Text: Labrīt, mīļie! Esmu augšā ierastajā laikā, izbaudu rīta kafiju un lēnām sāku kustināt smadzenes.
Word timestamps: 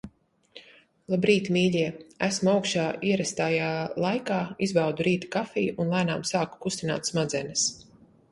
Labrīt, 1.13 1.49
mīļie! 1.57 1.89
Esmu 2.27 2.49
augšā 2.53 2.85
ierastajā 3.09 3.67
laikā, 4.05 4.39
izbaudu 4.67 5.07
rīta 5.09 5.29
kafiju 5.37 5.75
un 5.85 5.93
lēnām 5.95 6.27
sāku 6.31 6.61
kustināt 6.65 7.13
smadzenes. 7.13 7.67